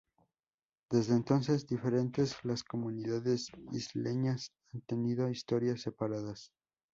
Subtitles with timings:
[0.89, 6.51] Desde entonces, diferentes las comunidades isleñas han tenido historias separadas.